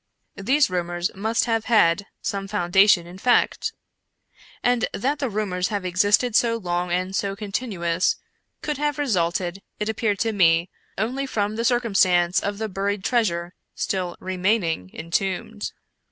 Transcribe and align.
These 0.41 0.71
rumors 0.71 1.11
must 1.13 1.45
have 1.45 1.65
had 1.65 2.07
some 2.23 2.47
founda 2.47 2.89
tion 2.89 3.05
in 3.05 3.19
fact. 3.19 3.71
And 4.63 4.87
that 4.93 5.19
the 5.19 5.29
rumors 5.29 5.67
have 5.67 5.85
existed 5.85 6.35
so 6.35 6.57
long 6.57 6.91
and 6.91 7.15
so 7.15 7.35
continuous, 7.35 8.15
could 8.63 8.79
have 8.79 8.97
resulted, 8.97 9.61
it 9.79 9.89
appeared 9.89 10.17
to 10.21 10.33
me, 10.33 10.71
only 10.97 11.27
from 11.27 11.55
the 11.55 11.63
circumstance 11.63 12.39
of 12.41 12.57
the 12.57 12.67
buried 12.67 13.03
treasures 13.03 13.51
still 13.75 14.15
remain 14.19 14.63
ing 14.63 14.89
entombed. 14.91 15.71